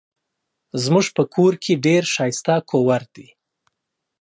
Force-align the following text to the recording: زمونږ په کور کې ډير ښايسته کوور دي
زمونږ 0.83 1.07
په 1.15 1.23
کور 1.33 1.53
کې 1.63 1.73
ډير 1.85 2.03
ښايسته 2.13 2.55
کوور 2.71 3.01
دي 3.15 3.27